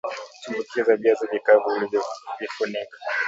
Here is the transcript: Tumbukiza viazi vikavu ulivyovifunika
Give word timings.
Tumbukiza 0.41 0.95
viazi 0.95 1.27
vikavu 1.31 1.67
ulivyovifunika 1.69 2.97